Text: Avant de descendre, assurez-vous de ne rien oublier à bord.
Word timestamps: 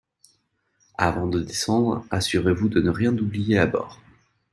Avant 0.97 1.27
de 1.27 1.39
descendre, 1.41 2.03
assurez-vous 2.09 2.69
de 2.69 2.81
ne 2.81 2.89
rien 2.89 3.15
oublier 3.19 3.59
à 3.59 3.67
bord. 3.67 4.01